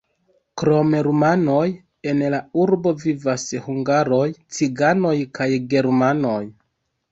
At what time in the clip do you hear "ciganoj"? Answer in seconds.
4.57-5.15